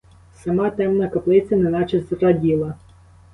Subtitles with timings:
[0.43, 2.73] Сама темна каплиця неначе зраділа.